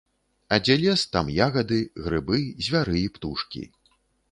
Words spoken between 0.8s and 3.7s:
лес, там ягады, грыбы, звяры і птушкі.